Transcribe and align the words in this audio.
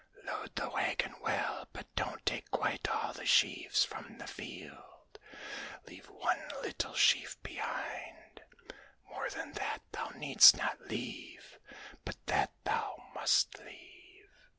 Load 0.23 0.55
the 0.55 0.67
wagon 0.67 1.13
well, 1.19 1.67
but 1.73 1.93
don't 1.93 2.25
take 2.25 2.49
quite 2.49 2.89
all 2.89 3.13
the 3.13 3.23
sheaves 3.23 3.83
from 3.85 4.17
the 4.17 4.25
field. 4.25 5.19
Leave 5.85 6.09
one 6.09 6.49
little 6.63 6.95
sheaf 6.95 7.37
behind; 7.43 8.41
more 9.07 9.29
than 9.29 9.51
that 9.51 9.83
thou 9.91 10.09
needst 10.09 10.57
not 10.57 10.81
leave, 10.81 11.59
but 12.03 12.15
that 12.25 12.51
thou 12.63 13.11
must 13.13 13.59
leave. 13.59 14.27